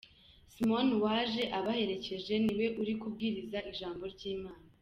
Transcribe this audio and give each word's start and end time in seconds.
Simon 0.53 0.89
waje 1.03 1.43
abaherekeje 1.59 2.33
niwe 2.43 2.65
uri 2.81 2.93
kubwiriza 3.01 3.57
ijambo 3.71 4.03
ry’Imana. 4.13 4.67